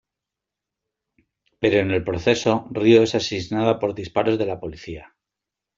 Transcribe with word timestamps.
Pero 1.61 1.77
en 1.77 1.91
el 1.91 2.03
proceso, 2.03 2.65
Río 2.71 3.03
es 3.03 3.13
asesinada 3.13 3.77
por 3.77 3.93
disparos 3.93 4.39
de 4.39 4.47
la 4.47 4.59
policía. 4.59 5.13